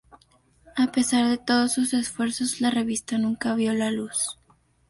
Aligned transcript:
A 0.75 0.91
pesar 0.91 1.29
de 1.29 1.37
todos 1.37 1.73
sus 1.73 1.93
esfuerzos, 1.93 2.59
la 2.59 2.71
revista 2.71 3.19
nunca 3.19 3.53
vio 3.53 3.71
la 3.73 3.91
luz. 3.91 4.39